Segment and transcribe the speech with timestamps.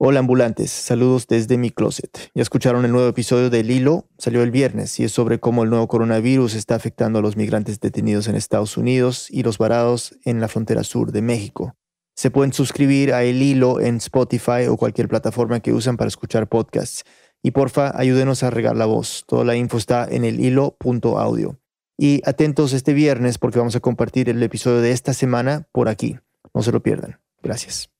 [0.00, 2.30] Hola ambulantes, saludos desde mi closet.
[2.32, 5.70] Ya escucharon el nuevo episodio de Hilo, salió el viernes y es sobre cómo el
[5.70, 10.40] nuevo coronavirus está afectando a los migrantes detenidos en Estados Unidos y los varados en
[10.40, 11.74] la frontera sur de México.
[12.14, 16.48] Se pueden suscribir a El Hilo en Spotify o cualquier plataforma que usan para escuchar
[16.48, 17.02] podcasts.
[17.42, 19.24] Y porfa, ayúdenos a regar la voz.
[19.26, 21.58] Toda la info está en el hilo.audio.
[21.96, 26.20] Y atentos este viernes porque vamos a compartir el episodio de esta semana por aquí.
[26.54, 27.20] No se lo pierdan.
[27.42, 27.90] Gracias.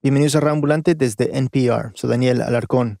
[0.00, 1.90] Bienvenidos a Rambulante desde NPR.
[1.94, 3.00] Soy Daniel Alarcón.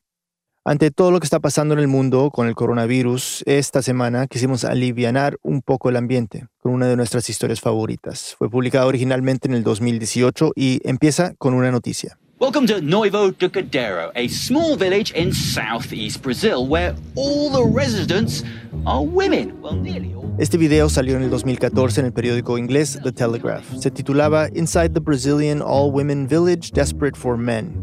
[0.64, 4.64] Ante todo lo que está pasando en el mundo con el coronavirus, esta semana quisimos
[4.64, 8.34] alivianar un poco el ambiente con una de nuestras historias favoritas.
[8.36, 12.18] Fue publicada originalmente en el 2018 y empieza con una noticia.
[12.40, 18.44] Welcome to Noivo do Cadeiro, a small village in southeast Brazil where all the residents
[18.86, 19.60] are women.
[19.60, 20.32] Well, nearly all.
[20.38, 23.64] Este video salió en el 2014 en el periódico inglés The Telegraph.
[23.80, 27.74] Se titulaba Inside the Brazilian All-Women Village Desperate for Men.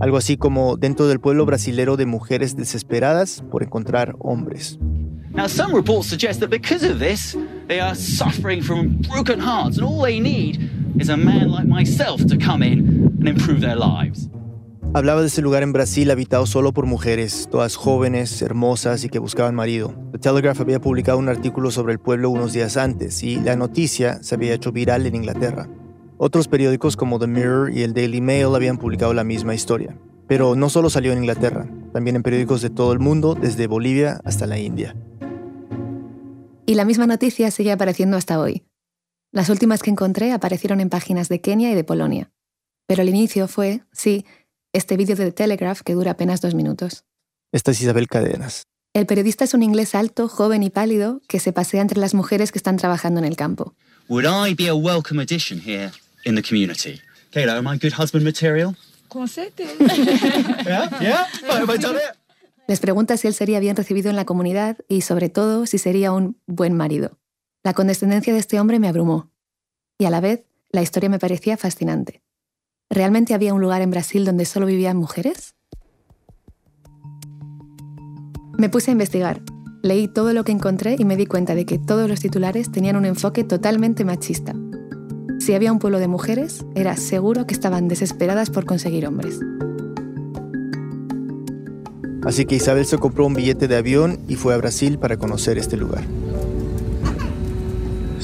[0.00, 4.78] Algo así como dentro del pueblo brasilero de mujeres desesperadas por encontrar hombres.
[5.32, 7.34] Now, some reports suggest that because of this,
[7.68, 12.24] they are suffering from broken hearts, and all they need is a man like myself
[12.26, 14.28] to come in and improve their lives.
[14.92, 19.18] Hablaba de ese lugar en Brasil habitado solo por mujeres, todas jóvenes, hermosas y que
[19.18, 19.92] buscaban marido.
[20.12, 24.22] The Telegraph había publicado un artículo sobre el pueblo unos días antes y la noticia
[24.22, 25.68] se había hecho viral en Inglaterra.
[26.16, 29.98] Otros periódicos como The Mirror y el Daily Mail habían publicado la misma historia.
[30.28, 34.20] Pero no solo salió en Inglaterra, también en periódicos de todo el mundo, desde Bolivia
[34.24, 34.94] hasta la India.
[36.66, 38.64] Y la misma noticia sigue apareciendo hasta hoy.
[39.32, 42.30] Las últimas que encontré aparecieron en páginas de Kenia y de Polonia.
[42.86, 44.26] Pero el inicio fue, sí,
[44.72, 47.04] este vídeo de The Telegraph que dura apenas dos minutos.
[47.52, 48.64] Esta es Isabel Cadenas.
[48.92, 52.52] El periodista es un inglés alto, joven y pálido que se pasea entre las mujeres
[52.52, 53.74] que están trabajando en el campo.
[54.08, 55.90] Would I be a welcome addition here
[56.24, 57.00] in the community?
[57.32, 58.76] Kayla, am I good husband material?
[59.14, 61.26] Yeah, yeah.
[61.48, 62.18] Have I done it?
[62.66, 66.10] Les pregunta si él sería bien recibido en la comunidad y, sobre todo, si sería
[66.10, 67.18] un buen marido.
[67.62, 69.30] La condescendencia de este hombre me abrumó.
[69.98, 72.23] Y a la vez, la historia me parecía fascinante.
[72.94, 75.56] ¿Realmente había un lugar en Brasil donde solo vivían mujeres?
[78.56, 79.42] Me puse a investigar.
[79.82, 82.94] Leí todo lo que encontré y me di cuenta de que todos los titulares tenían
[82.94, 84.54] un enfoque totalmente machista.
[85.40, 89.40] Si había un pueblo de mujeres, era seguro que estaban desesperadas por conseguir hombres.
[92.22, 95.58] Así que Isabel se compró un billete de avión y fue a Brasil para conocer
[95.58, 96.04] este lugar.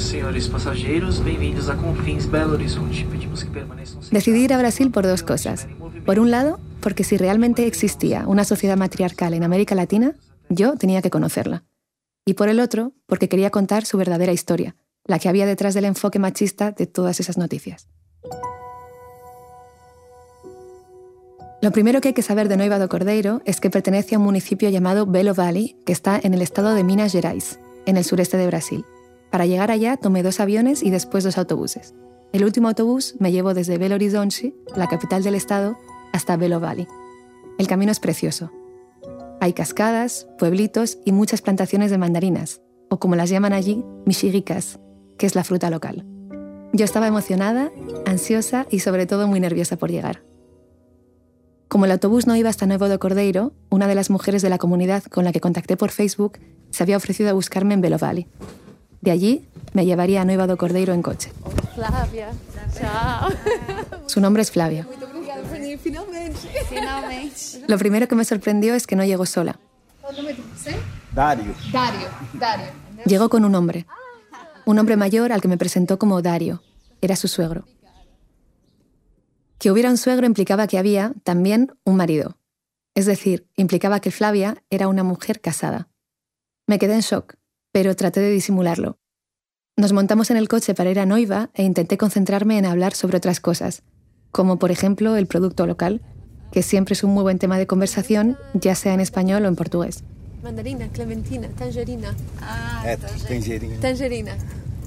[0.00, 3.06] Senhores passageiros, bem-vindos a Confins Belo Horizonte.
[3.10, 5.68] Pedimos que permaneçam Decidí ir a Brasil por dos cosas.
[6.06, 10.16] Por un lado, porque si realmente existía una sociedad matriarcal en América Latina,
[10.48, 11.64] yo tenía que conocerla.
[12.24, 14.74] Y por el otro, porque quería contar su verdadera historia,
[15.04, 17.86] la que había detrás del enfoque machista de todas esas noticias.
[21.60, 24.24] Lo primero que hay que saber de Noiva do Cordeiro es que pertenece a un
[24.24, 28.38] municipio llamado Belo Valley, que está en el estado de Minas Gerais, en el sureste
[28.38, 28.82] de Brasil.
[29.30, 31.94] Para llegar allá tomé dos aviones y después dos autobuses.
[32.32, 35.76] El último autobús me llevó desde Belo Horizonte, la capital del estado,
[36.12, 36.86] hasta Belo Valley.
[37.58, 38.50] El camino es precioso.
[39.40, 44.78] Hay cascadas, pueblitos y muchas plantaciones de mandarinas, o como las llaman allí, mexicas,
[45.16, 46.04] que es la fruta local.
[46.72, 47.70] Yo estaba emocionada,
[48.06, 50.22] ansiosa y sobre todo muy nerviosa por llegar.
[51.68, 54.58] Como el autobús no iba hasta Nuevo de Cordeiro, una de las mujeres de la
[54.58, 56.38] comunidad con la que contacté por Facebook
[56.70, 58.26] se había ofrecido a buscarme en Belo Valley.
[59.00, 61.32] De allí me llevaría a Nueva do Cordeiro en coche.
[61.74, 62.30] Flávia.
[62.74, 63.30] Tchau.
[64.06, 64.86] Su nombre es Flavia.
[67.66, 69.58] Lo primero que me sorprendió es que no llegó sola.
[70.02, 70.76] Você?
[71.14, 71.54] Dario.
[71.72, 72.08] Dário.
[72.34, 72.66] Dário.
[73.06, 73.86] Llegó con un hombre.
[74.66, 76.62] Un hombre mayor al que me presentó como Dario.
[77.00, 77.66] Era su suegro.
[79.58, 82.36] Que hubiera un suegro implicaba que había también un marido.
[82.94, 85.88] Es decir, implicaba que Flavia era una mujer casada.
[86.66, 87.34] Me quedé en shock,
[87.72, 88.98] pero traté de disimularlo.
[89.76, 93.16] Nos montamos en el coche para ir a Noiva e intenté concentrarme en hablar sobre
[93.16, 93.82] otras cosas,
[94.30, 96.02] como por ejemplo el producto local,
[96.52, 99.56] que siempre es un muy buen tema de conversación, ya sea en español o en
[99.56, 100.02] portugués.
[100.42, 102.14] Mandarina, clementina, tangerina.
[102.84, 103.78] É, tangerina.
[103.80, 104.36] Tangerina.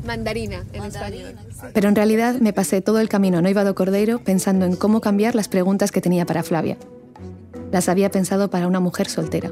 [0.06, 1.36] Mandarina en español.
[1.74, 5.00] Pero en realidad me pasé todo el camino a Noiva do Cordeiro pensando en cómo
[5.00, 6.78] cambiar las preguntas que tenía para Flavia.
[7.72, 9.52] Las había pensado para una mujer soltera.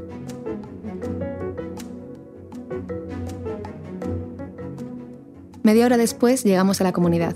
[5.63, 7.35] Media hora después llegamos a la comunidad.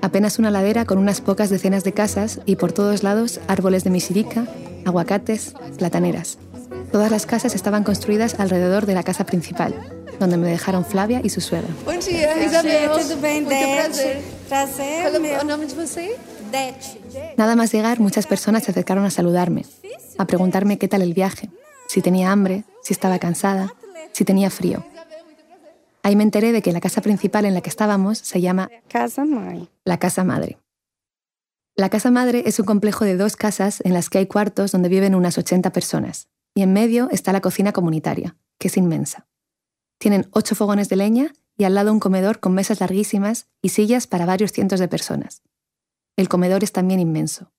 [0.00, 3.90] Apenas una ladera con unas pocas decenas de casas y por todos lados árboles de
[3.90, 4.46] misirica,
[4.84, 6.38] aguacates, plataneras.
[6.90, 9.74] Todas las casas estaban construidas alrededor de la casa principal,
[10.18, 11.68] donde me dejaron Flavia y su suegra.
[11.84, 12.90] Bom dia, Isabel.
[17.36, 19.64] Nada más llegar, muchas personas se acercaron a saludarme,
[20.18, 21.48] a preguntarme qué tal el viaje,
[21.86, 23.72] si tenía hambre, si estaba cansada,
[24.10, 24.84] si tenía frío.
[26.02, 29.24] Ahí me enteré de que la casa principal en la que estábamos se llama Casa
[29.84, 30.58] la Casa Madre.
[31.76, 34.88] La Casa Madre es un complejo de dos casas en las que hay cuartos donde
[34.88, 39.28] viven unas 80 personas, y en medio está la cocina comunitaria, que es inmensa.
[39.98, 44.08] Tienen ocho fogones de leña y al lado un comedor con mesas larguísimas y sillas
[44.08, 45.42] para varios cientos de personas.
[46.16, 47.52] El comedor es también inmenso.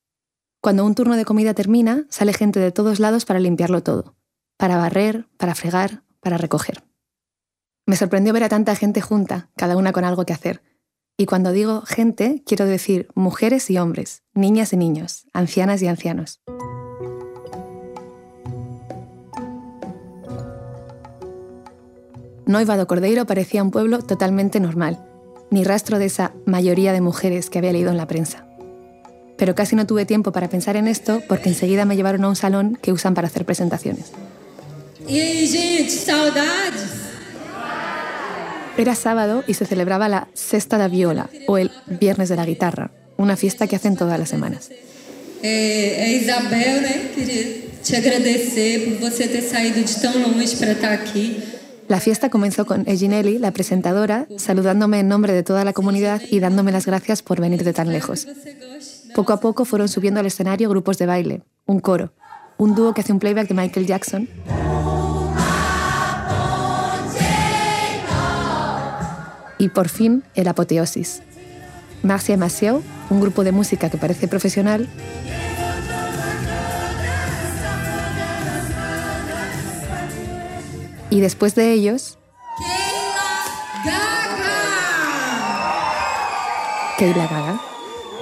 [0.62, 4.16] Cuando un turno de comida termina, sale gente de todos lados para limpiarlo todo,
[4.58, 6.84] para barrer, para fregar, para recoger.
[7.86, 10.62] Me sorprendió ver a tanta gente junta, cada una con algo que hacer.
[11.18, 16.40] Y cuando digo gente, quiero decir mujeres y hombres, niñas y niños, ancianas y ancianos.
[22.46, 25.04] Noiva do Cordeiro parecía un pueblo totalmente normal,
[25.52, 28.48] ni rastro de esa mayoría de mujeres que había leído en la prensa.
[29.38, 32.36] Pero casi no tuve tiempo para pensar en esto porque enseguida me llevaron a un
[32.38, 34.12] salón que usan para hacer presentaciones.
[35.06, 37.03] E aí, gente, saudades?
[38.78, 42.92] Era sábado y se celebraba la Sesta da Viola o el Viernes de la Guitarra,
[43.18, 44.70] una fiesta que hacen todas las semanas.
[45.44, 47.12] Isabel, né?
[47.14, 51.44] Queria te agradecer por você ter saído de tão longe para estar aqui.
[51.90, 56.40] La fiesta comenzó con Eginelli, la presentadora, saludándome en nombre de toda la comunidad y
[56.40, 58.26] dándome las gracias por venir de tan lejos.
[59.14, 62.14] Poco a poco fueron subiendo al escenario grupos de baile, un coro,
[62.58, 64.30] un dúo que hace un playback de Michael Jackson.
[69.64, 71.22] Y por fin, el apoteosis.
[72.02, 74.90] Marcia Maceo, un grupo de música que parece profesional,
[81.10, 82.18] y después de ellos,
[86.98, 87.62] Keila Gaga,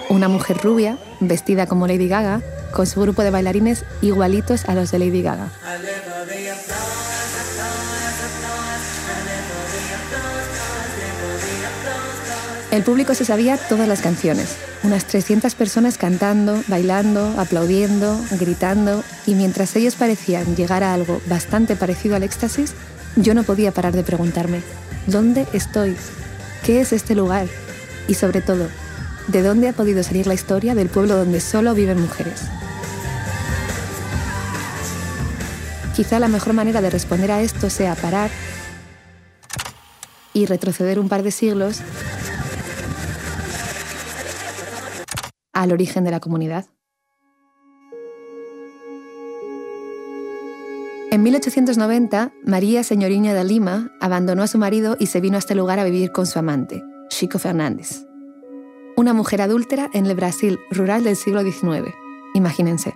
[0.10, 4.92] una mujer rubia, vestida como Lady Gaga, con su grupo de bailarines igualitos a los
[4.92, 5.50] de Lady Gaga.
[12.72, 19.36] El público se sabía todas las canciones, unas 300 personas cantando, bailando, aplaudiendo, gritando, y
[19.36, 22.74] mientras ellos parecían llegar a algo bastante parecido al éxtasis,
[23.18, 24.62] yo no podía parar de preguntarme,
[25.06, 25.98] ¿dónde estoy?
[26.64, 27.48] ¿Qué es este lugar?
[28.08, 28.70] Y sobre todo,
[29.28, 32.44] ¿de dónde ha podido salir la historia del pueblo donde solo viven mujeres?
[35.94, 38.30] Quizá la mejor manera de responder a esto sea parar
[40.34, 41.82] y retroceder un par de siglos
[45.62, 46.66] al origen de la comunidad.
[51.12, 55.54] En 1890, María Señoriña de Lima abandonó a su marido y se vino a este
[55.54, 58.08] lugar a vivir con su amante, Chico Fernández.
[58.98, 61.94] Una mujer adúltera en el Brasil rural del siglo XIX.
[62.34, 62.94] Imagínense.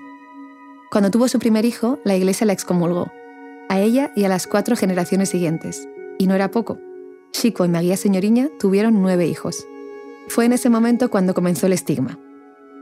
[0.89, 3.12] Cuando tuvo su primer hijo, la iglesia la excomulgó,
[3.69, 5.88] a ella y a las cuatro generaciones siguientes.
[6.17, 6.79] Y no era poco.
[7.31, 9.67] Chico y María Señoriña tuvieron nueve hijos.
[10.29, 12.17] Fue en ese momento cuando comenzó el estigma.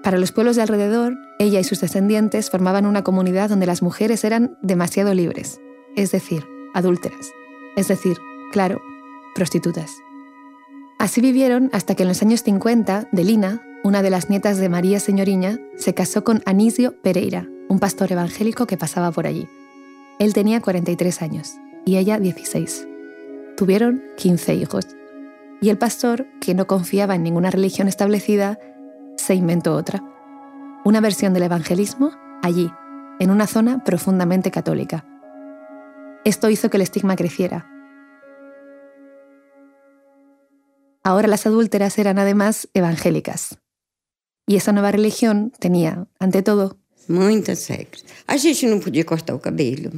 [0.03, 4.25] Para los pueblos de alrededor, ella y sus descendientes formaban una comunidad donde las mujeres
[4.25, 5.61] eran demasiado libres,
[5.95, 7.31] es decir, adúlteras,
[7.77, 8.17] es decir,
[8.51, 8.81] claro,
[9.33, 9.91] prostitutas.
[10.99, 14.99] Así vivieron hasta que en los años 50, Delina, una de las nietas de María
[14.99, 19.47] Señoriña, se casó con Anisio Pereira, un pastor evangélico que pasaba por allí.
[20.19, 21.53] Él tenía 43 años
[21.85, 22.87] y ella 16.
[23.55, 24.85] Tuvieron 15 hijos.
[25.61, 28.59] Y el pastor, que no confiaba en ninguna religión establecida,
[29.23, 30.03] se inventó otra.
[30.85, 32.11] Una versión del evangelismo
[32.41, 32.69] allí,
[33.19, 35.05] en una zona profundamente católica.
[36.25, 37.69] Esto hizo que el estigma creciera.
[41.03, 43.57] Ahora las adúlteras eran además evangélicas.
[44.45, 46.77] Y esa nueva religión tenía, ante todo,
[47.09, 48.05] Muitas regras.
[48.27, 49.91] A gente não podia cortar o cabelo.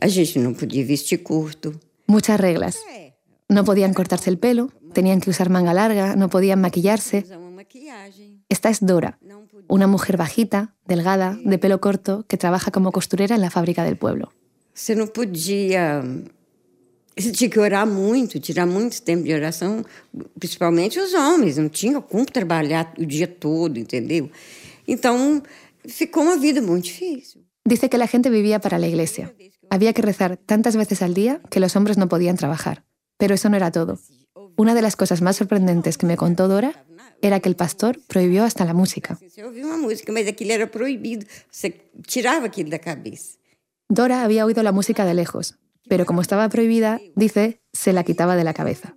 [0.00, 1.74] A gente não podia vestir curto.
[2.06, 2.78] muchas reglas.
[3.48, 7.24] No podían cortarse el pelo, tenían que usar manga larga, no podían maquillarse.
[8.48, 9.18] Esta es Dora,
[9.68, 13.96] una mujer bajita, delgada, de pelo corto, que trabaja como costurera en la fábrica del
[13.96, 14.32] pueblo.
[14.72, 16.04] Você não podia.
[17.18, 19.82] Você tinha que orar muito, tirar muito tempo de oração,
[20.38, 21.56] principalmente os homens.
[21.56, 24.30] Não tinha como trabalhar o dia todo, entendeu?
[24.86, 25.42] Então,
[25.88, 27.42] ficou uma vida muito difícil.
[27.66, 29.34] Dice que la gente vivía para la iglesia.
[29.70, 32.84] Había que rezar tantas veces al día que los hombres no podían trabajar.
[33.16, 33.98] Pero eso no era todo.
[34.56, 36.84] Una de las cosas más sorprendentes que me contó Dora
[37.22, 39.18] era que el pastor prohibió hasta la música.
[43.88, 45.58] Dora había oído la música de lejos,
[45.88, 48.94] pero como estaba prohibida, dice, se la quitaba de la cabeza.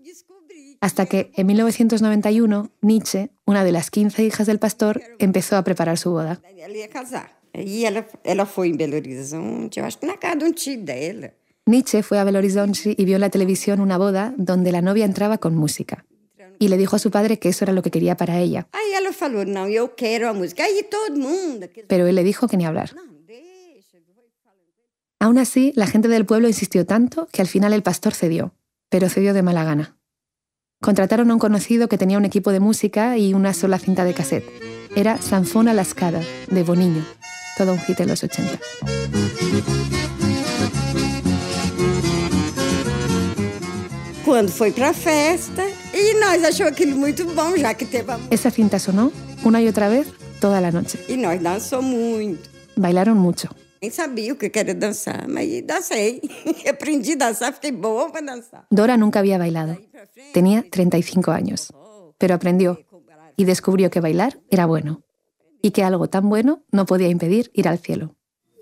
[0.82, 5.98] Hasta que, en 1991, Nietzsche, una de las 15 hijas del pastor, empezó a preparar
[5.98, 6.42] su boda.
[11.66, 15.06] Nietzsche fue a Belo Horizonte y vio en la televisión una boda donde la novia
[15.06, 16.06] entraba con música.
[16.60, 18.68] Y le dijo a su padre que eso era lo que quería para ella.
[21.88, 22.92] Pero él le dijo que ni hablar.
[25.22, 28.54] Aún así, la gente del pueblo insistió tanto que al final el pastor cedió,
[28.90, 29.98] pero cedió de mala gana.
[30.82, 34.14] Contrataron a un conocido que tenía un equipo de música y una sola cinta de
[34.14, 34.46] cassette.
[34.96, 37.06] Era Sanfona Lascada, de Boniño,
[37.58, 38.60] todo un hit en los 80.
[44.24, 45.64] Quando foi pra festa,
[46.00, 48.34] e nós achou aquilo muito bom, já que teve a música.
[48.34, 49.12] Esa cinta sonó
[49.44, 50.08] una y otra vez
[50.40, 50.98] toda la noche.
[51.08, 52.50] E nós dançou muito.
[52.78, 53.50] Bailaron mucho.
[53.82, 56.22] Nem sabia o que era dançar, mas dancei.
[56.70, 58.66] Aprendi a dançar, fiquei boa para dançar.
[58.70, 59.78] Dora nunca había bailado.
[60.34, 61.72] Tenía 35 años,
[62.18, 62.80] pero aprendió
[63.38, 65.02] y descubrió que bailar era bueno
[65.62, 68.16] y que algo tan bueno no podía impedir ir al cielo.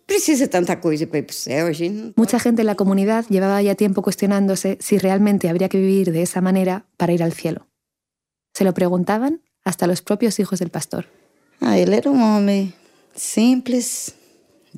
[0.07, 3.25] Precisa tanta coisa para ir pro céu, a gente não Mucha gente en la comunidad
[3.29, 7.33] llevaba ya tiempo cuestionándose si realmente habría que vivir de esa manera para ir al
[7.33, 7.67] cielo.
[8.53, 11.07] Se lo preguntaban hasta los propios hijos del pastor.
[11.59, 12.73] Ah, ele era um homem
[13.13, 14.15] simples,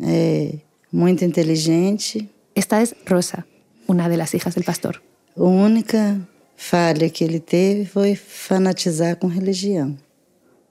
[0.01, 2.27] é, muito inteligente.
[2.55, 3.45] Esta es Rosa,
[3.85, 5.03] una de las hijas del pastor.
[5.37, 9.95] A única falha que ele teve foi fanatizar com religião.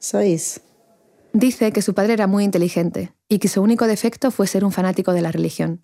[0.01, 0.61] Só isso.
[1.33, 4.73] Dice que su padre era muy inteligente y que su único defecto fue ser un
[4.73, 5.83] fanático de la religión.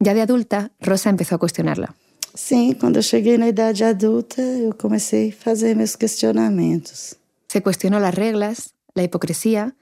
[0.00, 1.94] Ya de adulta, Rosa empezó a cuestionarla.
[2.34, 7.16] Sim, quando eu cheguei na idade adulta, eu comecei a fazer meus questionamentos.
[7.48, 9.76] Se cuestionó las reglas, la hipocresía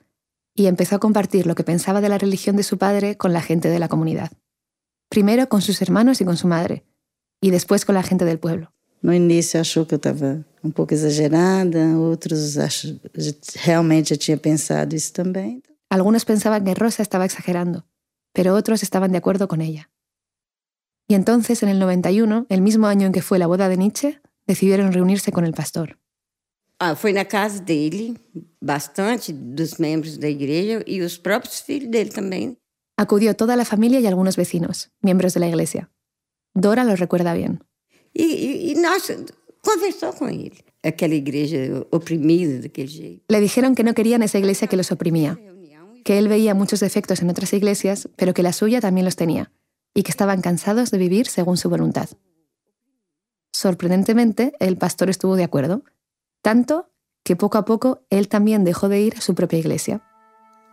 [0.55, 3.41] y empezó a compartir lo que pensaba de la religión de su padre con la
[3.41, 4.31] gente de la comunidad.
[5.09, 6.85] Primero con sus hermanos y con su madre,
[7.41, 8.71] y después con la gente del pueblo.
[9.03, 12.87] No início achou que eu estava um pouco exagerada, outros ach...
[13.57, 15.61] realmente tinha pensado isso também.
[15.93, 17.85] Algunos pensaban que Rosa estaba exagerando,
[18.33, 19.91] pero otros estaban de acuerdo con ella.
[21.07, 24.23] Y entonces, en el 91, el mismo año en que fue la boda de Nietzsche,
[24.47, 25.99] decidieron reunirse con el pastor.
[26.81, 28.17] Ah, foi na casa dele,
[28.59, 32.57] bastante dos membros da igreja e os próprios filhos dele também.
[32.97, 35.91] Acudió toda la familia y algunos vecinos, miembros de la iglesia.
[36.55, 37.61] Dora lo recuerda bien.
[38.15, 39.13] E nós
[39.61, 40.65] conversou com ele.
[40.83, 43.25] Aquela igreja oprimida daquele jeito.
[43.29, 45.39] Le dijeron que no querían esa iglesia que los oprimía,
[46.05, 49.53] que él veía muchos defectos en otras iglesias, pero que la suya también los tenía,
[49.95, 52.09] y que estaban cansados de vivir según su voluntad.
[53.53, 55.85] Sorprendentemente, el pastor estuvo de acuerdo,
[56.43, 56.89] tanto
[57.25, 60.01] que poco a poco él también dejó de ir a su propia iglesia.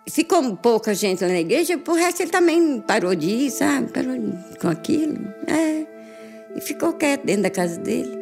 [0.08, 3.92] Ficou pouca gente lá na igreja, por resto ele também parou de ir, sabe?
[3.92, 5.20] Parou de- com aquilo.
[5.46, 5.86] É.
[6.56, 8.18] E ficou quieto dentro da casa dele.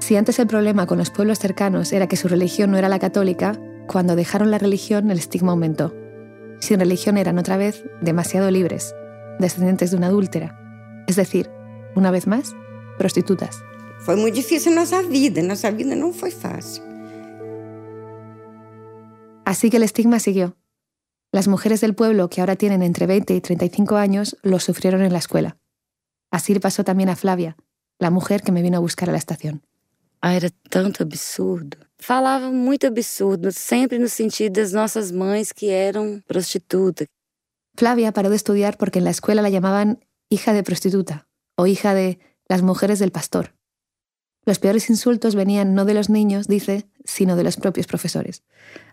[0.00, 2.98] Si antes el problema con los pueblos cercanos era que su religión no era la
[2.98, 3.52] católica,
[3.86, 5.94] cuando dejaron la religión el estigma aumentó.
[6.60, 8.94] Sin religión eran otra vez demasiado libres,
[9.38, 11.04] descendientes de una adúltera.
[11.08, 11.50] Es decir,
[11.94, 12.54] una vez más,
[12.98, 13.62] prostitutas.
[14.04, 15.42] Foi muito difícil nossa vida.
[15.42, 16.82] Nossa vida não foi fácil.
[19.44, 20.56] Así que el estigma siguió.
[21.32, 25.12] Las mujeres del pueblo, que ahora tienen entre 20 y 35 años, lo sufrieron en
[25.12, 25.56] la escuela.
[26.30, 27.56] Así le pasó también a Flavia,
[27.98, 29.62] la mujer que me vino a buscar a la estación.
[30.20, 31.78] Ah, era tanto absurdo.
[32.02, 37.06] Falava muito absurdo, sempre no sentido das nossas mães que eram prostitutas.
[37.76, 41.94] Flavia paró de estudiar porque en la escuela la llamaban hija de prostituta o hija
[41.94, 42.18] de
[42.48, 43.54] las mujeres del pastor.
[44.44, 48.42] Los peores insultos venían no de los niños, dice, sino de los propios profesores.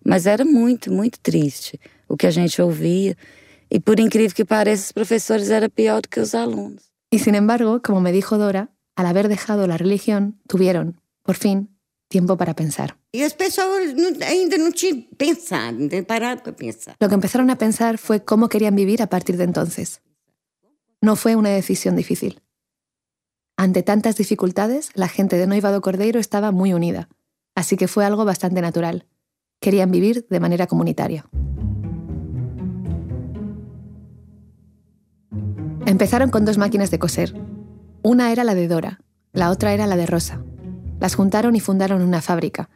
[0.04, 3.18] Mas era muito, muito triste o que a gente ouvia.
[3.72, 6.92] E por incrível que pareça, os professores eram pior do que os alunos.
[7.10, 11.70] Y sin embargo, como me dijo Dora, al haber dejado la religión, tuvieron, por fin,
[12.10, 12.98] tiempo para pensar.
[13.14, 16.96] E as pessoas não- ainda não tinham pensado, não tinham parado para pensar.
[17.00, 20.02] Lo que empezaron a pensar fue cómo querían vivir a partir de entonces.
[21.02, 22.42] No fue una decisión difícil.
[23.58, 27.10] Ante tantas dificultades, la gente de Noivado Cordeiro estaba muy unida,
[27.56, 29.06] así que fue algo bastante natural.
[29.62, 31.26] Querían vivir de manera comunitaria.
[35.86, 37.34] Empezaron con dos máquinas de coser.
[38.02, 39.02] Una era la de Dora,
[39.34, 40.44] la otra era la de Rosa.
[41.00, 42.70] Las juntaron y fundaron una fábrica.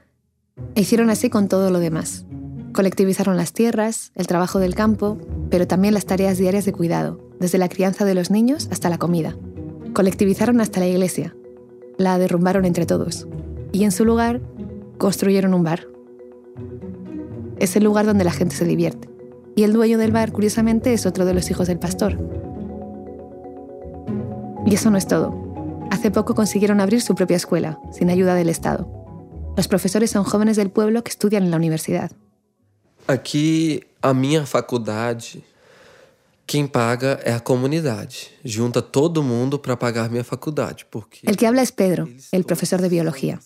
[0.75, 2.25] E hicieron así con todo lo demás.
[2.73, 5.17] Colectivizaron las tierras, el trabajo del campo,
[5.49, 8.97] pero también las tareas diarias de cuidado, desde la crianza de los niños hasta la
[8.97, 9.35] comida.
[9.93, 11.35] Colectivizaron hasta la iglesia.
[11.97, 13.27] La derrumbaron entre todos.
[13.71, 14.41] Y en su lugar,
[14.97, 15.87] construyeron un bar.
[17.57, 19.09] Es el lugar donde la gente se divierte.
[19.55, 22.17] Y el dueño del bar, curiosamente, es otro de los hijos del pastor.
[24.65, 25.42] Y eso no es todo.
[25.93, 28.87] Hace poco consiguieron abrir su propia escuela, sin ayuda del Estado.
[29.55, 32.11] Los profesores son jóvenes del pueblo que estudian en la universidad.
[33.05, 35.43] Aqui, a minha faculdade,
[36.47, 38.31] quem paga é a comunidade.
[38.43, 40.83] Junta todo mundo para pagar minha faculdade.
[40.89, 43.39] Porque El que habla es Pedro, el profesor de biología.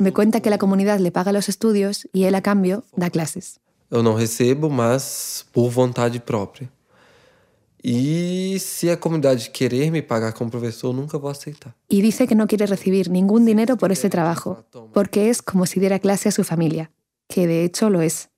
[0.00, 3.60] Me cuenta que la comunidad le paga los estudios y él a cambio da clases.
[3.92, 6.68] eu não recebo, mas por vontade própria.
[7.84, 11.74] E se a comunidade querer me pagar como professor, eu nunca vou aceitar.
[11.88, 15.80] Y dice que no quiere recibir ningún dinero por ese trabajo, porque es como si
[15.80, 16.92] diera clase a su familia,
[17.28, 18.30] que de hecho lo es.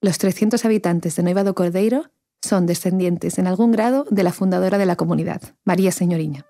[0.00, 2.08] Los 300 habitantes de Noiva do Cordeiro
[2.40, 6.46] son descendientes en algún grado de la fundadora de la comunidad, María Señoriña.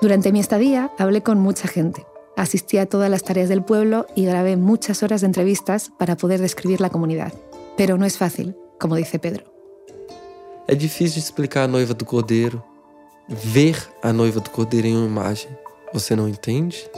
[0.00, 2.06] Durante mi estadía hablé con mucha gente.
[2.36, 6.40] Asistí a todas las tareas del pueblo y grabé muchas horas de entrevistas para poder
[6.40, 7.32] describir la comunidad.
[7.76, 9.44] Pero no es fácil, como dice Pedro.
[10.66, 12.62] É difícil explicar a noiva do cordeiro,
[13.28, 15.50] ver a noiva do cordeiro em uma imagem,
[15.92, 16.88] você não entende?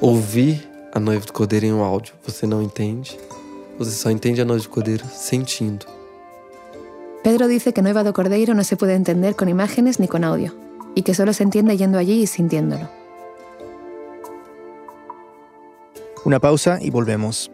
[0.00, 3.18] Ouvir a noiva do cordeiro em um áudio, você não entende?
[3.78, 5.86] Você só entende a noiva do cordeiro sentindo.
[7.22, 10.52] Pedro dice que Nueva do Cordeiro no se puede entender con imágenes ni con audio,
[10.96, 12.88] y que solo se entiende yendo allí y sintiéndolo.
[16.24, 17.50] Una pausa y volvemos.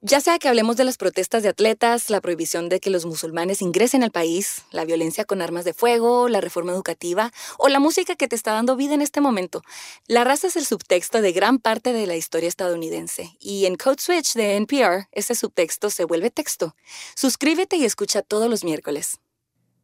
[0.00, 3.62] Ya sea que hablemos de las protestas de atletas, la prohibición de que los musulmanes
[3.62, 8.14] ingresen al país, la violencia con armas de fuego, la reforma educativa o la música
[8.14, 9.62] que te está dando vida en este momento,
[10.06, 13.96] la raza es el subtexto de gran parte de la historia estadounidense y en Code
[13.98, 16.76] Switch de NPR ese subtexto se vuelve texto.
[17.16, 19.18] Suscríbete y escucha todos los miércoles.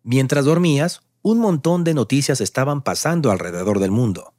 [0.04, 4.33] Mientras dormías, un montón de noticias estaban pasando alrededor del mundo.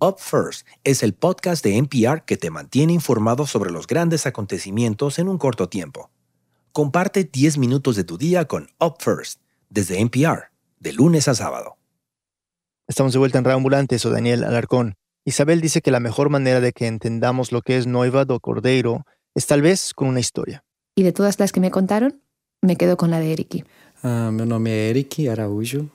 [0.00, 5.18] Up First es el podcast de NPR que te mantiene informado sobre los grandes acontecimientos
[5.18, 6.10] en un corto tiempo.
[6.70, 9.40] Comparte 10 minutos de tu día con Up First
[9.70, 11.78] desde NPR, de lunes a sábado.
[12.86, 14.94] Estamos de vuelta en Reambulante, soy Daniel Alarcón.
[15.24, 19.04] Isabel dice que la mejor manera de que entendamos lo que es Noiva do Cordeiro
[19.34, 20.62] es tal vez con una historia.
[20.94, 22.22] Y de todas las que me contaron,
[22.62, 23.64] me quedo con la de Eriki.
[24.04, 25.90] Ah, meu nome é Eric Araújo.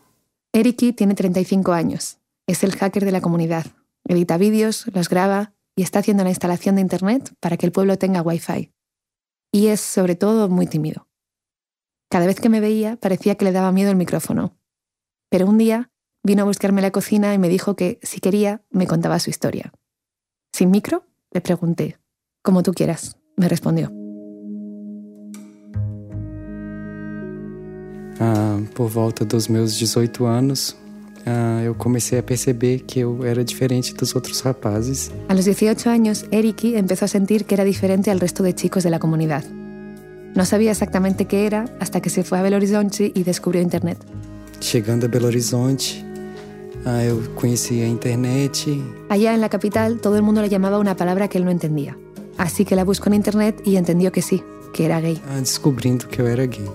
[0.51, 2.17] Eriki tiene 35 años.
[2.47, 3.65] Es el hacker de la comunidad.
[4.05, 7.97] Edita vídeos, los graba y está haciendo la instalación de Internet para que el pueblo
[7.97, 8.71] tenga Wi-Fi.
[9.51, 11.07] Y es, sobre todo, muy tímido.
[12.09, 14.57] Cada vez que me veía parecía que le daba miedo el micrófono.
[15.29, 15.91] Pero un día
[16.23, 19.29] vino a buscarme a la cocina y me dijo que, si quería, me contaba su
[19.29, 19.73] historia.
[20.51, 21.05] ¿Sin micro?
[21.31, 21.97] Le pregunté.
[22.43, 23.91] Como tú quieras, me respondió.
[28.19, 30.77] Ah, por volta dos meus 18 anos,
[31.25, 35.12] ah, eu comecei a perceber que eu era diferente dos outros rapazes.
[35.29, 38.83] A los 18 años, Eriki empezó a sentir que era diferente al resto de chicos
[38.83, 39.43] de la comunidad.
[40.36, 43.97] No sabía exactamente qué era hasta que se fue a Belo Horizonte y descubrió Internet.
[44.59, 46.03] Chegando a Belo Horizonte,
[46.86, 48.53] ah, eu conheci a internet.
[49.09, 51.97] Allá en la capital, todo el mundo le llamaba una palabra que él no entendía.
[52.38, 54.41] Así que la buscó en Internet y entendió que sí,
[54.73, 55.21] que era gay.
[55.29, 56.67] ah, descobrindo que eu era gay.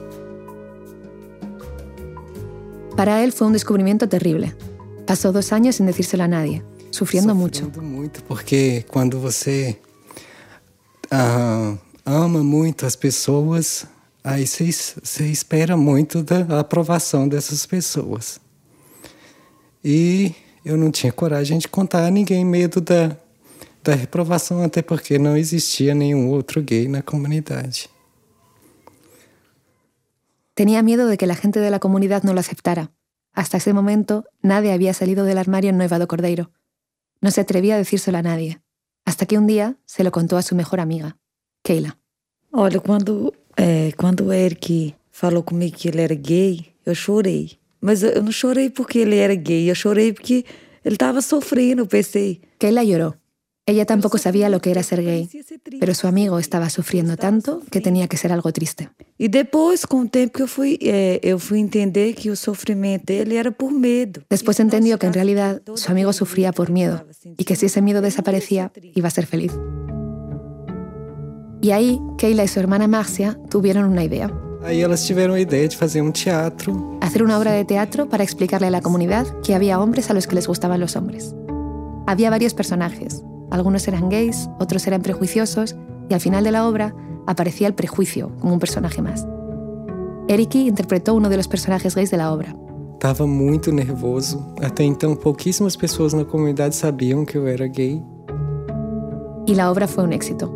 [2.98, 4.56] Para él fue un descubrimiento terrible.
[5.06, 7.66] Pasó dos años sin decírselo a nadie, sufriendo mucho.
[7.66, 9.78] Sofrendo muito, porque quando você
[11.08, 13.86] ah, ama muito as pessoas,
[14.24, 18.40] aí você, es- você espera muito da aprovação dessas pessoas.
[19.84, 20.34] E
[20.64, 25.94] eu não tinha coragem de contar a ninguém, medo da reprovação, até porque não existia
[25.94, 27.88] nenhum outro gay na comunidade.
[30.58, 32.90] Tenía miedo de que la gente de la comunidad no lo aceptara.
[33.32, 36.50] Hasta ese momento, nadie había salido del armario en Nueva do Cordeiro.
[37.20, 38.60] No se atrevía a decírselo a nadie.
[39.04, 41.16] Hasta que un día se lo contó a su mejor amiga,
[41.62, 41.96] Keila.
[42.50, 47.60] Olha, quando, é, quando o Eric falou comigo que ele era gay, eu chorei.
[47.80, 50.44] Mas eu não chorei porque ele era gay, eu chorei porque
[50.84, 52.40] ele estava sofrendo, eu pensei.
[52.58, 53.14] Keila lloró.
[53.68, 55.28] Ella tampoco sabía lo que era ser gay,
[55.78, 58.88] pero su amigo estaba sufriendo tanto que tenía que ser algo triste.
[59.18, 63.04] E depois, com o tempo que eu fui, é, eu fui entender que o sofrimento
[63.04, 64.22] dele era por medo.
[64.30, 67.04] Después entendió que en realidad su amigo sufría por miedo
[67.36, 69.52] y que si ese miedo desaparecía, iba a ser feliz.
[71.60, 74.32] Y ahí, Keila y su hermana Marcia tuvieron una idea.
[74.64, 78.24] Aí elas tiveram a ideia de fazer um teatro Hacer una obra de teatro para
[78.24, 81.34] explicarle a la comunidad que había hombres a los que les gustaban los hombres.
[82.06, 83.22] Había varios personajes.
[83.50, 85.76] Algunos eran gays, otros eran prejuiciosos
[86.08, 86.94] y al final de la obra
[87.26, 89.26] aparecía el prejuicio como un personaje más.
[90.28, 92.54] Eriki interpretó uno de los personajes gays de la obra.
[93.00, 94.44] Tava muito nervoso.
[94.60, 98.02] Até então, pouquíssimas pessoas na comunidade sabiam que eu era gay.
[99.48, 100.52] y la obra fue un éxito.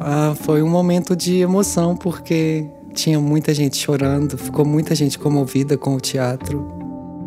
[0.00, 5.76] Ah, foi um momento de emoção, porque tinha muita gente chorando, ficou muita gente comovida
[5.76, 6.79] com o teatro.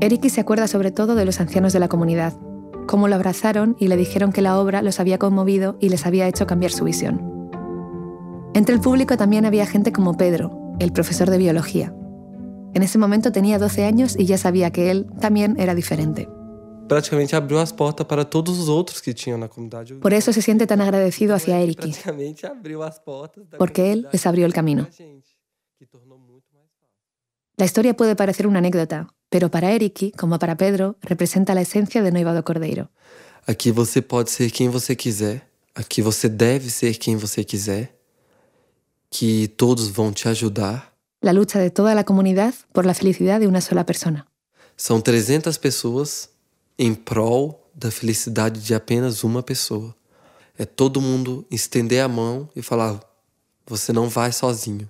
[0.04, 2.34] Eriki se acuerda sobre todo de los ancianos de la comunidad,
[2.88, 6.28] cómo lo abrazaron y le dijeron que la obra los había conmovido y les había
[6.28, 7.22] hecho cambiar su visión.
[8.54, 11.96] Entre el público también había gente como Pedro, el profesor de biología.
[12.74, 16.28] En ese momento tenía 12 años y ya sabía que él también era diferente.
[16.90, 19.96] Praticamente abriu as portas para todos os outros que tinham na comunidade.
[20.02, 21.96] Por eso se siente tan agradecido hacia Eriki,
[23.58, 24.86] porque él les abrió el camino.
[27.64, 32.04] La historia puede parecer una anécdota, pero para Eriki, como para Pedro, representa la esencia
[32.04, 32.90] de Noiva do Cordeiro.
[33.48, 35.48] Aqui você pode ser quem você quiser.
[35.74, 37.98] Aqui você deve ser quem você quiser.
[39.10, 40.94] Que todos vão te ajudar.
[41.22, 44.28] La lucha de toda la comunidad por la felicidad de una sola persona.
[44.76, 46.28] São 300 pessoas
[46.78, 49.96] em prol da felicidade de apenas uma pessoa.
[50.60, 53.00] É todo mundo estender a mão e falar:
[53.66, 54.90] você não vai sozinho.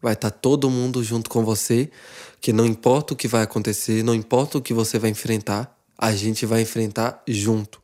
[0.00, 1.90] Vai estar todo mundo junto com você,
[2.40, 6.12] que não importa o que vai acontecer, não importa o que você vai enfrentar, a
[6.12, 7.82] gente vai enfrentar junto.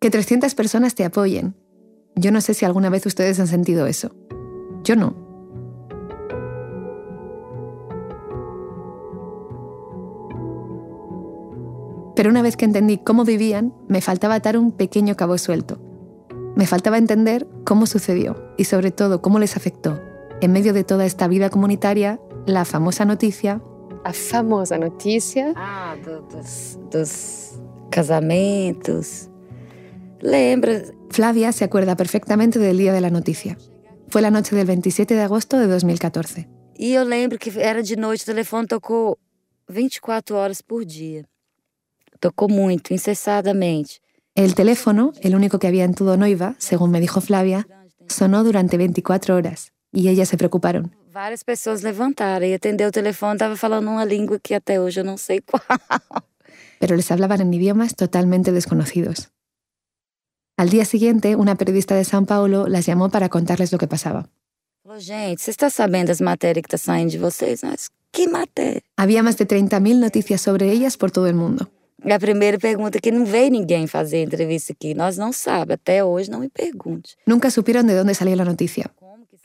[0.00, 1.54] Que 300 personas te apoyen.
[2.14, 4.14] Yo no sé si alguna vez ustedes han sentido eso.
[4.84, 5.26] Yo no.
[12.14, 15.78] Pero una vez que entendí cómo vivían, me faltaba atar un pequeño cabo suelto.
[16.56, 20.00] Me faltaba entender cómo sucedió y sobre todo cómo les afectó,
[20.40, 23.60] en medio de toda esta vida comunitaria, la famosa noticia.
[24.04, 25.52] A famosa notícia.
[25.56, 29.28] Ah, do- dos, dos casamentos.
[30.20, 30.82] Lembra?
[31.10, 33.56] Flavia se acuerda perfectamente del día de la noticia.
[34.08, 36.48] Fue la noche del 27 de agosto de 2014.
[36.78, 39.18] E eu lembro que era de noite, o telefone tocou
[39.68, 41.24] 24 horas por dia.
[42.20, 44.00] Tocou muito, incessadamente.
[44.34, 47.66] El teléfono, el único que había en todo Noiva, según me dijo Flavia,
[48.08, 50.94] sonó durante 24 horas y ellas se preocuparon.
[51.10, 55.04] Várias pessoas levantaram e atendeu o telefone, estava falando uma língua que até hoje eu
[55.04, 55.62] não sei qual.
[56.78, 59.30] pero les hablaban en idiomas totalmente desconocidos.
[60.58, 64.28] Al día siguiente, una periodista de São Paulo las llamó para contarles lo que pasaba.
[64.98, 67.62] Gente, você está sabendo das matérias que tá saindo de vocês?
[67.64, 68.82] Mas que matéria?
[68.96, 71.68] Había más de 30.000 noticias sobre ellas por todo el mundo.
[72.04, 74.94] E a primeira pergunta é que não veio ninguém fazer entrevista aqui.
[74.94, 77.16] Nós não sabemos, até hoje não me pergunte.
[77.26, 78.90] Nunca supieron de dónde salió la noticia.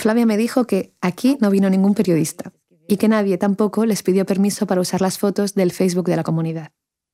[0.02, 2.52] Flavia me dijo que aquí no vino ningún periodista
[2.88, 6.24] y que nadie tampoco les pidió permiso para usar las fotos del Facebook de la
[6.24, 6.72] comunidad.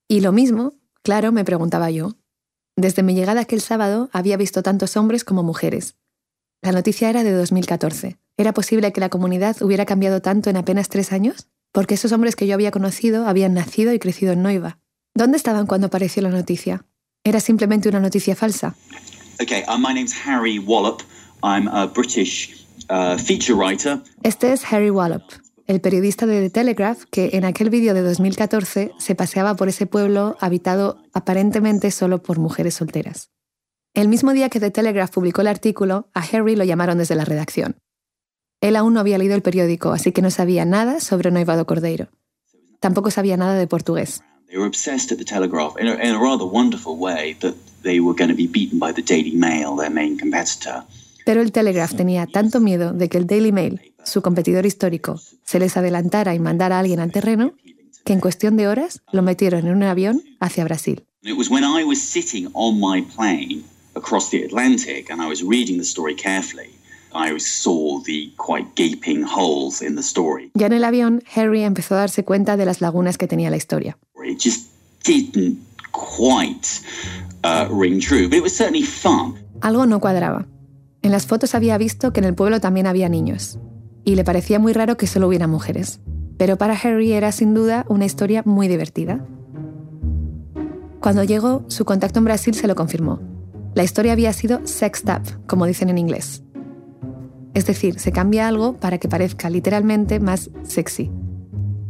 [0.07, 2.15] Y lo mismo, claro, me preguntaba yo.
[2.77, 5.97] Desde mi llegada aquel sábado había visto tantos hombres como mujeres.
[6.61, 8.19] La noticia era de 2014.
[8.37, 11.49] ¿Era posible que la comunidad hubiera cambiado tanto en apenas tres años?
[11.73, 14.79] Porque esos hombres que yo había conocido habían nacido y crecido en Noiva.
[15.13, 16.85] ¿Dónde estaban cuando apareció la noticia?
[17.25, 18.77] ¿Era simplemente una noticia falsa?
[19.41, 21.01] Uh, Harry Wallop.
[24.23, 25.23] Este es Harry Wallop,
[25.65, 29.85] el periodista de The Telegraph que en aquel vídeo de 2014 se paseaba por ese
[29.85, 33.29] pueblo habitado aparentemente solo por mujeres solteras.
[33.93, 37.25] El mismo día que The Telegraph publicó el artículo, a Harry lo llamaron desde la
[37.25, 37.77] redacción.
[38.61, 42.07] Él aún no había leído el periódico, así que no sabía nada sobre Noivado Cordeiro.
[42.79, 44.21] Tampoco sabía nada de portugués.
[51.27, 55.59] Pero el Telegraph tenía tanto miedo de que el Daily Mail, su competidor histórico, se
[55.59, 57.51] les adelantara y mandara a alguien al terreno,
[58.05, 61.03] que en cuestión de horas lo metieron en un avión hacia Brasil.
[61.25, 65.27] And it was when I was sitting on my plane across the Atlantic and I
[65.27, 66.69] was reading the story carefully,
[67.13, 70.49] I saw the quite gaping holes in the story.
[70.53, 73.57] Ya en el avión, Harry empezó a darse cuenta de las lagunas que tenía la
[73.57, 73.97] historia.
[74.23, 74.69] It just
[75.03, 75.59] didn't
[75.91, 76.81] quite
[77.43, 79.35] uh, ring true, but it was certainly fun.
[79.59, 80.47] Algo no cuadraba.
[81.07, 83.59] En las fotos había visto que en el pueblo también había niños,
[84.03, 86.01] y le parecía muy raro que solo hubiera mujeres.
[86.37, 89.25] Pero para Harry era sin duda una historia muy divertida.
[90.99, 93.21] Cuando llegó, su contacto en Brasil se lo confirmó.
[93.73, 96.43] La historia había sido sexed up, como dicen en inglés.
[97.53, 101.09] Es decir, se cambia algo para que parezca literalmente más sexy.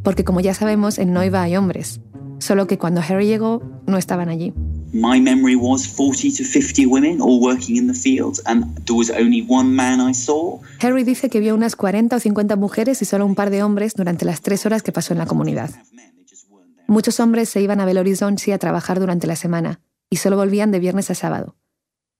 [0.03, 2.01] Porque como ya sabemos, en Noiva hay hombres.
[2.37, 4.53] Solo que cuando Harry llegó, no estaban allí.
[4.93, 9.09] My memory was 40 to 50 women all working in the fields, and there was
[9.09, 10.59] only one man I saw.
[10.79, 13.95] Harry dice que vio unas 40 o 50 mujeres y solo un par de hombres
[13.95, 15.71] durante las tres horas que pasó en la comunidad.
[16.87, 20.71] Muchos hombres se iban a Belo Horizonte a trabajar durante la semana y solo volvían
[20.71, 21.57] de viernes a sábado.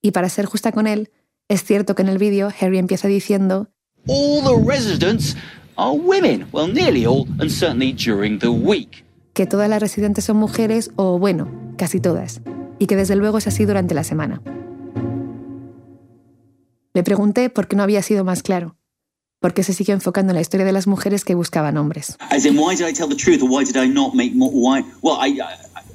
[0.02, 1.10] Y para ser justa con él,
[1.48, 3.70] es cierto que en el vídeo Harry empieza diciendo
[4.08, 5.38] All the residents
[5.78, 6.48] are women.
[6.52, 9.06] Well, nearly all, and certainly during the week.
[9.34, 12.42] que todas las residentes son mujeres o, bueno, casi todas,
[12.80, 14.42] y que desde luego es así durante la semana.
[16.94, 18.78] Le pregunté por qué no había sido más claro.
[19.40, 22.18] porque se siguió enfocando en la historia de las mujeres que buscaban hombres.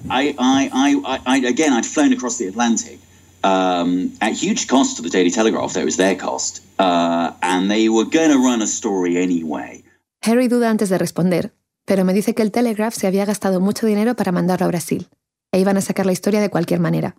[0.09, 2.99] Again, I'd flown across the Atlantic
[3.45, 5.75] um, at huge cost to the Daily Telegraph.
[5.75, 9.85] That was their cost, uh, and they were going to run a story anyway.
[10.23, 11.53] Harry duda antes de responder,
[11.85, 15.09] pero me dice que el Telegraph se había gastado mucho dinero para mandarlo a Brasil,
[15.53, 17.15] e iban a sacar la historia de cualquier manera.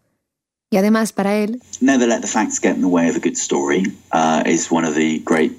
[0.72, 3.38] Y además, para él, Never let the facts get in the way of a good
[3.38, 5.54] story uh, is one of the great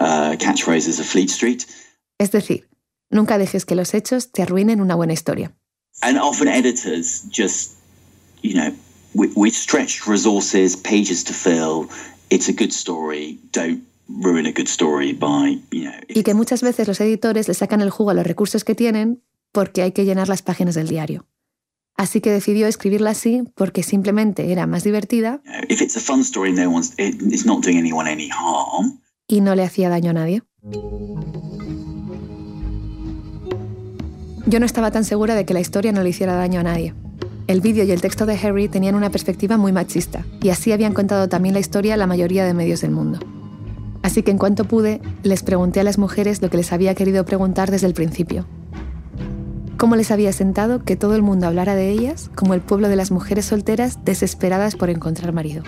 [0.00, 1.64] uh, catchphrases of Fleet Street.
[2.18, 2.68] es decir,
[3.10, 5.54] nunca dejes que los hechos te arruinen una buena historia.
[6.02, 7.72] And often editors just,
[8.42, 8.72] you know,
[9.14, 11.88] with, with stretched resources, pages to fill,
[12.30, 13.38] it's a good story.
[13.52, 15.98] Don't ruin a good story by, you know.
[16.08, 19.22] Y que muchas veces los editores le sacan el jugo a los recursos que tienen
[19.52, 21.26] porque hay que llenar las páginas del diario.
[22.00, 25.42] Así que decidió escribirla así porque simplemente era más divertida
[29.28, 30.42] y no le hacía daño a nadie.
[34.46, 36.94] Yo no estaba tan segura de que la historia no le hiciera daño a nadie.
[37.48, 40.94] El vídeo y el texto de Harry tenían una perspectiva muy machista, y así habían
[40.94, 43.18] contado también la historia la mayoría de medios del mundo.
[44.00, 47.26] Así que en cuanto pude, les pregunté a las mujeres lo que les había querido
[47.26, 48.46] preguntar desde el principio.
[49.80, 52.96] ¿Cómo les había sentado que todo el mundo hablara de ellas como el pueblo de
[52.96, 55.62] las mujeres solteras desesperadas por encontrar marido?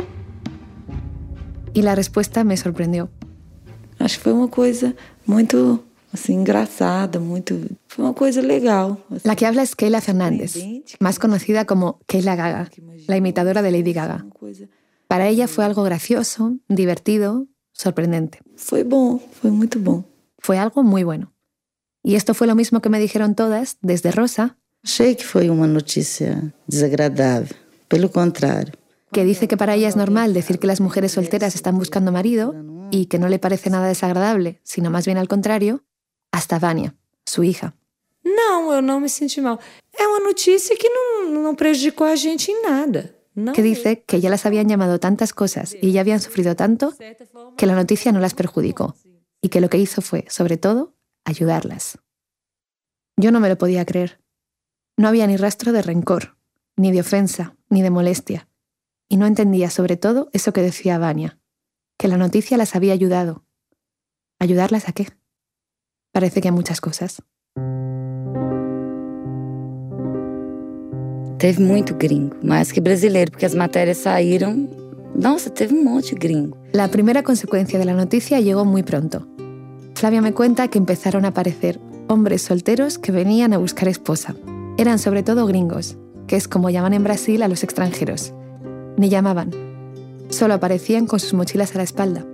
[1.72, 3.08] Y la respuesta me sorprendió.
[3.98, 4.94] Acho que foi uma coisa
[5.24, 8.98] muito assim engraçada, muito, foi uma coisa legal.
[9.24, 10.58] La que habla es Keila Fernández,
[11.00, 12.68] más conocida como Keila Gaga,
[13.08, 14.26] la imitadora de Lady Gaga.
[15.08, 18.40] Para ella fue algo gracioso, divertido, sorprendente.
[18.56, 20.04] Foi bom, foi muito bom.
[20.38, 21.32] Fue algo muy bueno.
[22.02, 25.68] Y esto fue lo mismo que me dijeron todas, desde Rosa, Achei que foi uma
[25.68, 27.54] notícia desagradável.
[27.88, 28.72] Pelo contrário.
[29.12, 32.54] que dice que para ella es normal decir que las mujeres solteras están buscando marido
[32.90, 35.84] y que no le parece nada desagradable, sino más bien al contrario,
[36.32, 36.94] hasta Vania,
[37.26, 37.74] su hija.
[38.24, 39.58] Não, eu não me senti mal.
[39.98, 43.14] É uma notícia que não, não prejudicou a gente em nada.
[43.54, 46.92] Que dice que ya las habían llamado tantas cosas y ya habían sufrido tanto
[47.56, 48.94] que la noticia no las perjudicó
[49.40, 51.98] y que lo que hizo fue, sobre todo, ayudarlas.
[53.16, 54.20] Yo no me lo podía creer.
[54.96, 56.36] No había ni rastro de rencor,
[56.76, 58.48] ni de ofensa, ni de molestia.
[59.08, 61.38] Y no entendía sobre todo eso que decía Vania,
[61.98, 63.44] que la noticia las había ayudado.
[64.38, 65.08] ¿Ayudarlas a qué?
[66.12, 67.22] Parece que a muchas cosas.
[71.38, 74.68] Teve muito gringo, mais que brasileiro, porque as matérias saíram.
[75.14, 76.56] Nossa, teve um monte de gringo.
[76.72, 79.26] La primera consecuencia de la noticia llegó muy pronto.
[80.02, 84.34] Flavia me cuenta que empezaron a aparecer hombres solteros que venían a buscar esposa.
[84.76, 88.34] Eran sobre todo gringos, que es como llaman en Brasil a los extranjeros.
[88.96, 89.52] Ni llamaban.
[90.28, 92.26] Solo aparecían con sus mochilas a la espalda.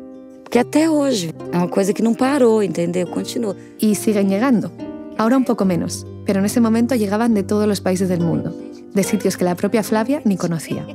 [0.44, 3.06] Porque até hoje é uma coisa que não parou, entendeu?
[3.06, 3.54] Continua.
[3.78, 4.72] Y siguen llegando.
[5.18, 8.56] Ahora un poco menos, pero en ese momento llegaban de todos los países del mundo,
[8.94, 10.86] de sitios que la propia Flavia ni conocía.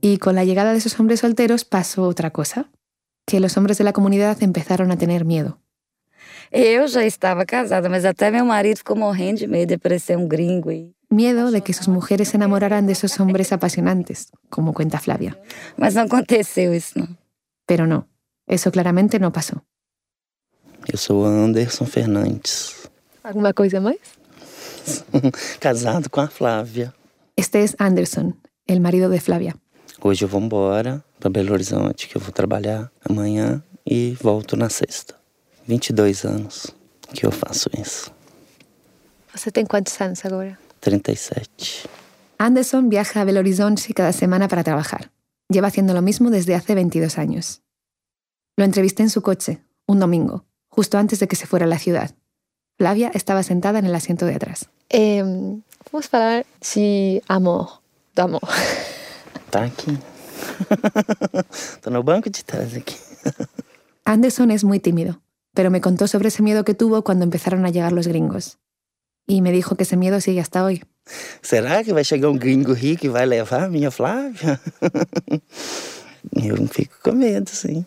[0.00, 2.70] Y con la llegada de esos hombres solteros pasó otra cosa,
[3.26, 5.58] que los hombres de la comunidad empezaron a tener miedo.
[6.50, 10.28] Eu já estava casada, mas até meu marido ficou morrendo de medo de aparecer um
[10.28, 10.92] gringo aí.
[11.10, 15.38] Miedo de que sus mujeres se enamoraran de esos hombres apasionantes, como cuenta Flavia.
[15.76, 17.08] Mas não aconteceu isso, não.
[17.66, 18.06] Pero no,
[18.46, 19.62] eso claramente no pasó.
[20.88, 22.90] Eu sou Anderson Fernandes,
[23.22, 23.96] ¿Alguna cosa más?
[25.60, 26.92] casado com a Flávia.
[27.36, 29.56] Este es Anderson, el marido de Flavia.
[30.04, 34.68] Hoje eu vou embora para Belo Horizonte, que eu vou trabalhar amanhã e volto na
[34.68, 35.14] sexta.
[35.68, 36.66] 22 anos
[37.14, 38.10] que eu faço isso.
[39.32, 40.58] ¿Você tem cuántos años ahora?
[40.80, 41.88] 37.
[42.36, 45.12] Anderson viaja a Belo Horizonte cada semana para trabajar.
[45.48, 47.62] Lleva haciendo lo mismo desde hace 22 años.
[48.56, 51.78] Lo entrevisté en su coche, un domingo, justo antes de que se fuera a la
[51.78, 52.10] ciudad.
[52.76, 54.68] Flavia estaba sentada en el asiento de atrás.
[55.92, 57.82] vamos falar de amor,
[58.16, 58.42] do amor.
[59.52, 59.98] Tá aqui.
[61.82, 62.96] Tô no banco de trás aqui.
[64.06, 65.20] Anderson es muy tímido,
[65.52, 68.58] pero me contó sobre ese miedo que tuvo cuando empezaron a llegar los gringos.
[69.26, 70.82] Y me dijo que ese miedo sigue hasta hoy.
[71.42, 74.58] Será que vai chegar um gringo rico e vai levar a minha Flávia?
[76.32, 77.84] Eu fico com medo, sim.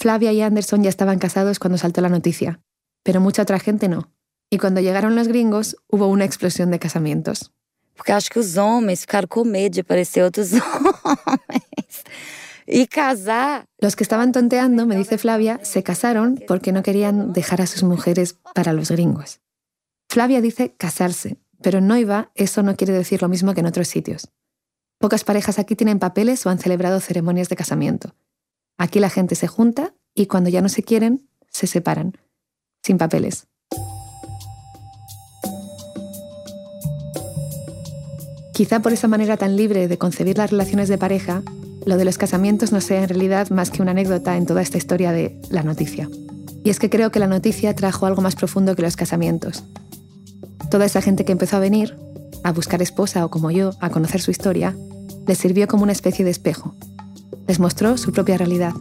[0.00, 2.60] Flavia y Anderson ya estaban casados cuando saltó la noticia,
[3.04, 4.10] pero mucha otra gente no.
[4.50, 7.52] Y cuando llegaron los gringos, hubo una explosión de casamientos.
[7.96, 12.04] Porque acho que os homens ficaram com medo de aparecer outros homens.
[12.66, 13.64] E casar.
[13.80, 17.82] Los que estaban tonteando, me dice Flavia, se casaron porque no querían dejar a sus
[17.82, 19.40] mujeres para los gringos.
[20.08, 23.88] Flavia dice casarse, pero en Noiva eso no quiere decir lo mismo que en otros
[23.88, 24.28] sitios.
[24.98, 28.14] Pocas parejas aquí tienen papeles o han celebrado ceremonias de casamiento.
[28.78, 32.18] Aquí la gente se junta y cuando ya no se quieren, se separan,
[32.82, 33.46] sin papeles.
[38.56, 41.42] Quizá por esa manera tan libre de concebir las relaciones de pareja,
[41.84, 44.78] lo de los casamientos no sea en realidad más que una anécdota en toda esta
[44.78, 46.08] historia de la noticia.
[46.64, 49.62] Y es que creo que la noticia trajo algo más profundo que los casamientos.
[50.70, 51.98] Toda esa gente que empezó a venir,
[52.44, 54.74] a buscar esposa o como yo, a conocer su historia,
[55.26, 56.74] les sirvió como una especie de espejo.
[57.46, 58.72] Les mostró su propia realidad.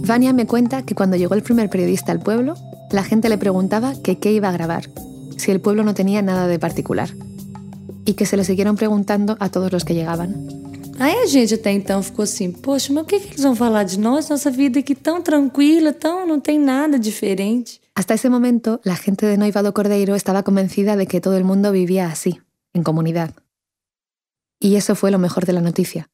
[0.00, 2.54] Vania me cuenta que cuando llegó el primer periodista al pueblo,
[2.90, 4.88] la gente le preguntaba que qué iba a grabar,
[5.36, 7.10] si el pueblo no tenía nada de particular,
[8.04, 10.48] y que se lo siguieron preguntando a todos los que llegaban.
[10.98, 13.84] Aí a gente até então ficou assim, poxa, mas o que, que eles vão falar
[13.84, 14.30] de nós?
[14.30, 17.82] Nossa vida aqui tão tranquila, tão não tem nada diferente.
[17.94, 21.70] Hasta ese momento, la gente de Noivado Cordeiro estaba convencida de que todo el mundo
[21.70, 22.40] vivía así,
[22.72, 23.34] en comunidad.
[24.58, 26.08] Y eso fue lo mejor de la noticia,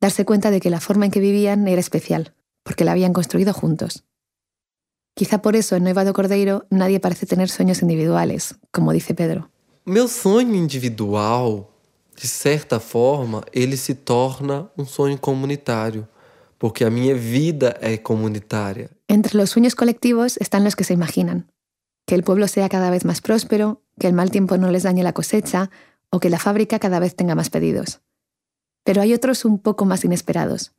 [0.00, 2.32] darse cuenta de que la forma en que vivían era especial,
[2.62, 4.04] porque la habían construido juntos.
[5.14, 9.50] Quizá por eso en Noivado Cordeiro nadie parece tener sueños individuales, como dice Pedro.
[9.84, 11.68] Meu sonho individual,
[12.16, 16.08] de certa forma, ele se torna um sonho comunitário,
[16.58, 18.90] porque a minha vida é comunitária.
[19.08, 21.50] Entre los sueños colectivos están los que se imaginan.
[22.06, 25.02] Que el pueblo sea cada vez más próspero, que el mal tiempo no les dañe
[25.02, 25.70] la cosecha
[26.10, 28.00] o que la fábrica cada vez tenga más pedidos.
[28.84, 30.72] Pero hay otros un poco más inesperados.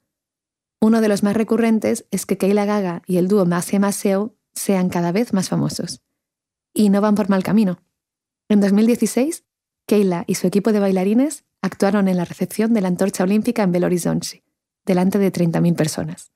[0.83, 4.89] Uno de los más recurrentes es que Keila Gaga y el dúo Masia Maseo sean
[4.89, 6.01] cada vez más famosos.
[6.73, 7.79] Y no van por mal camino.
[8.49, 9.45] En 2016,
[9.87, 13.71] Keila y su equipo de bailarines actuaron en la recepción de la antorcha olímpica en
[13.71, 14.43] Belo Horizonte,
[14.85, 16.33] delante de 30.000 personas.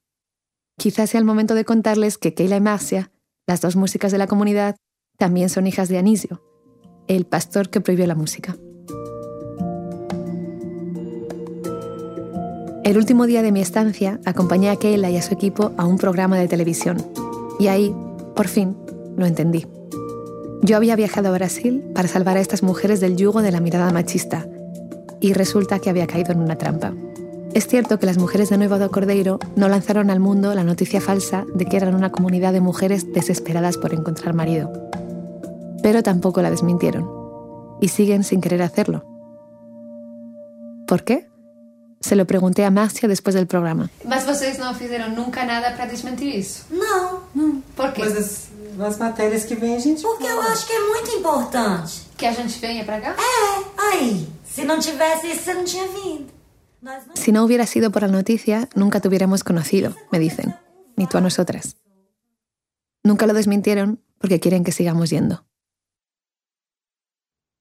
[0.78, 3.12] Quizás sea el momento de contarles que Keila y Marcia,
[3.48, 4.78] las dos músicas de la comunidad,
[5.18, 6.42] también son hijas de Anisio,
[7.10, 8.56] el pastor que prohibió la música.
[12.88, 15.98] El último día de mi estancia acompañé a Keila y a su equipo a un
[15.98, 16.96] programa de televisión.
[17.60, 17.94] Y ahí,
[18.34, 18.78] por fin,
[19.18, 19.68] lo entendí.
[20.62, 23.92] Yo había viajado a Brasil para salvar a estas mujeres del yugo de la mirada
[23.92, 24.48] machista.
[25.20, 26.94] Y resulta que había caído en una trampa.
[27.54, 31.02] Es cierto que las mujeres de Nuevo do Cordeiro no lanzaron al mundo la noticia
[31.02, 34.72] falsa de que eran una comunidad de mujeres desesperadas por encontrar marido.
[35.84, 37.12] Pero tampoco la desmintieron.
[37.82, 39.04] Y siguen sin querer hacerlo.
[40.88, 41.28] ¿Por qué?
[42.00, 43.90] Se lo pregunté a Márcia después del programa.
[44.06, 46.66] Mas vocês não fizeram nunca nada para desmentir isso?
[46.70, 47.62] Não, não.
[47.76, 48.02] Por quê?
[48.02, 48.48] Mas as,
[48.80, 52.08] as matérias que vem a gente Porque eu acho que é muito importante.
[52.16, 53.16] Que a gente venha para cá?
[53.18, 54.28] É, aí.
[54.46, 56.38] Se não tivesse isso, você não tinha vindo.
[57.16, 60.56] Si no hubiera sido por la noticia, nunca te hubiéramos conocido, me dicen,
[60.96, 61.76] ni tú a nosotras.
[63.04, 65.46] Nunca lo desmintieron porque quieren que sigamos yendo.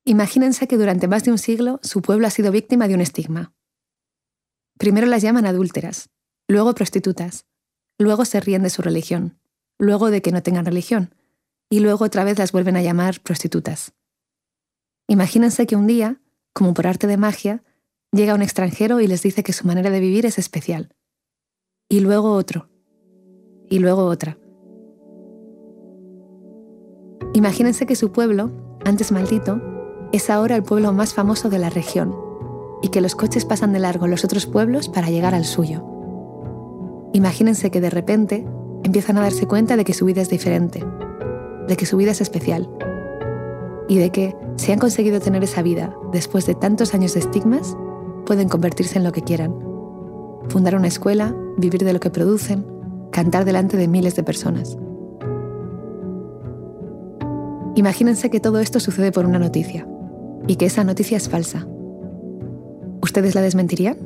[0.04, 3.52] Imagínense que durante más de un siglo su pueblo ha sido víctima de un estigma.
[4.78, 6.10] Primero las llaman adúlteras,
[6.48, 7.46] luego prostitutas,
[7.98, 9.38] luego se ríen de su religión,
[9.78, 11.14] luego de que no tengan religión,
[11.70, 13.94] y luego otra vez las vuelven a llamar prostitutas.
[15.08, 16.20] Imagínense que un día,
[16.52, 17.64] como por arte de magia,
[18.12, 20.94] llega un extranjero y les dice que su manera de vivir es especial.
[21.88, 22.68] Y luego otro.
[23.70, 24.38] Y luego otra.
[27.32, 29.60] Imagínense que su pueblo, antes maldito,
[30.12, 32.25] es ahora el pueblo más famoso de la región
[32.82, 35.84] y que los coches pasan de largo los otros pueblos para llegar al suyo.
[37.12, 38.46] Imagínense que de repente
[38.84, 40.84] empiezan a darse cuenta de que su vida es diferente,
[41.66, 42.68] de que su vida es especial
[43.88, 47.76] y de que, si han conseguido tener esa vida después de tantos años de estigmas,
[48.26, 49.54] pueden convertirse en lo que quieran.
[50.48, 52.66] Fundar una escuela, vivir de lo que producen,
[53.10, 54.76] cantar delante de miles de personas.
[57.76, 59.86] Imagínense que todo esto sucede por una noticia
[60.46, 61.66] y que esa noticia es falsa.
[63.02, 63.96] ¿Ustedes la desmentirían?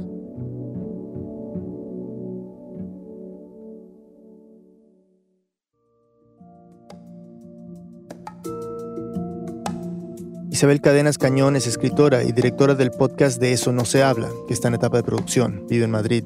[10.61, 14.53] Isabel Cadenas Cañón es escritora y directora del podcast de Eso no se habla, que
[14.53, 16.25] está en etapa de producción, vive en Madrid.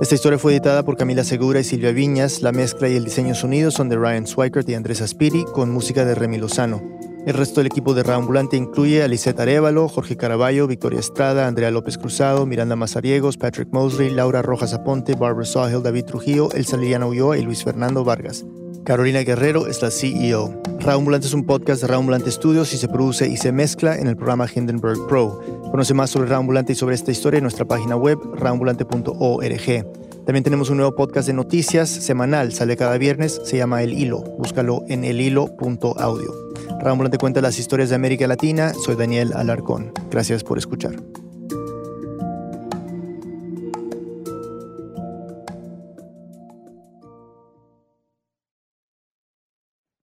[0.00, 3.34] Esta historia fue editada por Camila Segura y Silvia Viñas, la mezcla y el diseño
[3.34, 6.80] sonido son de Ryan Swikert y Andrés Aspiri, con música de Remy Lozano.
[7.26, 11.72] El resto del equipo de Raambulante incluye a Lisette Arevalo, Jorge Caraballo, Victoria Estrada, Andrea
[11.72, 17.06] López Cruzado, Miranda Mazariegos, Patrick Mosley, Laura Rojas Aponte, Barbara Sawhill, David Trujillo, Elsa Liliana
[17.06, 18.46] Ulloa y Luis Fernando Vargas.
[18.84, 20.62] Carolina Guerrero es la CEO.
[20.78, 24.14] Raambulante es un podcast de Raambulante Studios y se produce y se mezcla en el
[24.14, 25.40] programa Hindenburg Pro.
[25.72, 30.24] Conoce más sobre Raambulante y sobre esta historia en nuestra página web raambulante.org.
[30.24, 34.22] También tenemos un nuevo podcast de noticias semanal, sale cada viernes, se llama El Hilo.
[34.38, 36.45] Búscalo en elhilo.audio.
[36.80, 38.72] Ramón te cuenta las historias de América Latina.
[38.74, 39.92] Soy Daniel Alarcón.
[40.10, 40.96] Gracias por escuchar.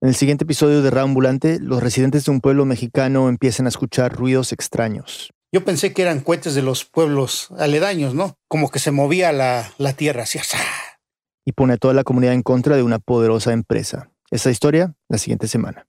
[0.04, 4.12] En el siguiente episodio de Raambulante, los residentes de un pueblo mexicano empiezan a escuchar
[4.12, 5.32] ruidos extraños.
[5.50, 8.36] Yo pensé que eran cohetes de los pueblos aledaños, ¿no?
[8.46, 10.38] Como que se movía la, la tierra así.
[11.46, 14.10] Y pone a toda la comunidad en contra de una poderosa empresa.
[14.30, 15.86] Esa historia, la siguiente semana.